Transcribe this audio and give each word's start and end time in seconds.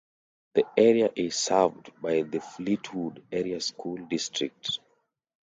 The 0.55 0.65
area 0.77 1.11
is 1.15 1.35
served 1.35 1.91
by 2.01 2.23
the 2.23 2.39
Fleetwood 2.41 3.23
Area 3.31 3.61
School 3.61 3.97
District. 4.09 4.79